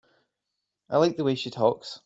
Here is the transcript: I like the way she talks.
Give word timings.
I 0.89 0.97
like 0.97 1.15
the 1.15 1.23
way 1.23 1.35
she 1.35 1.51
talks. 1.51 1.99